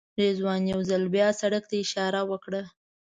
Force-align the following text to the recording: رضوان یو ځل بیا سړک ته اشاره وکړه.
رضوان 0.19 0.61
یو 0.73 0.79
ځل 0.89 1.03
بیا 1.15 1.27
سړک 1.41 1.63
ته 1.69 1.75
اشاره 1.83 2.21
وکړه. 2.29 2.61